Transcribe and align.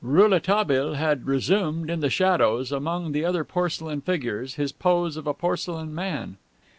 Rouletabille 0.03 0.95
had 0.95 1.27
resumed, 1.27 1.87
in 1.91 1.99
the 1.99 2.09
shadows, 2.09 2.71
among 2.71 3.11
the 3.11 3.23
other 3.23 3.43
porcelain 3.43 4.01
figures, 4.01 4.55
his 4.55 4.71
pose 4.71 5.15
of 5.15 5.27
a 5.27 5.33
porcelain 5.35 5.93
man. 5.93 6.37